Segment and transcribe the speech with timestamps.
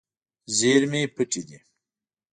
[0.57, 1.57] زیرمې پټې دي.